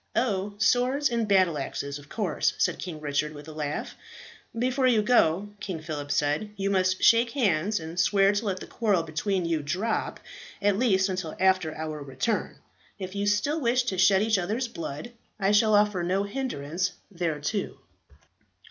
"Oh, 0.15 0.55
swords 0.57 1.11
and 1.11 1.27
battle 1.27 1.59
axes, 1.59 1.99
of 1.99 2.09
course," 2.09 2.55
said 2.57 2.79
King 2.79 2.99
Richard 2.99 3.33
with 3.35 3.47
a 3.47 3.51
laugh. 3.51 3.95
"Before 4.57 4.87
you 4.87 5.03
go," 5.03 5.49
King 5.59 5.79
Phillip 5.79 6.09
said, 6.09 6.49
"you 6.57 6.71
must 6.71 7.03
shake 7.03 7.33
hands, 7.33 7.79
and 7.79 7.99
swear 7.99 8.31
to 8.31 8.45
let 8.47 8.59
the 8.59 8.65
quarrel 8.65 9.03
between 9.03 9.45
you 9.45 9.61
drop, 9.61 10.19
at 10.59 10.75
least 10.79 11.07
until 11.07 11.35
after 11.39 11.75
our 11.75 12.01
return. 12.01 12.55
If 12.97 13.13
you 13.13 13.27
still 13.27 13.61
wish 13.61 13.83
to 13.83 13.99
shed 13.99 14.23
each 14.23 14.39
other's 14.39 14.67
blood, 14.67 15.11
I 15.39 15.51
shall 15.51 15.75
offer 15.75 16.01
no 16.01 16.23
hindrance 16.23 16.93
thereto." 17.15 17.77